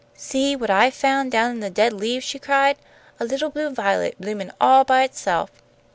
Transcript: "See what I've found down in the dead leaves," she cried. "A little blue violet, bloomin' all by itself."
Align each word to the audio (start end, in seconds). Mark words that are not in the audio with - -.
"See 0.17 0.55
what 0.55 0.71
I've 0.71 0.95
found 0.95 1.31
down 1.31 1.51
in 1.51 1.59
the 1.59 1.69
dead 1.69 1.93
leaves," 1.93 2.25
she 2.25 2.39
cried. 2.39 2.77
"A 3.19 3.23
little 3.23 3.51
blue 3.51 3.69
violet, 3.69 4.19
bloomin' 4.19 4.51
all 4.59 4.83
by 4.83 5.03
itself." 5.03 5.51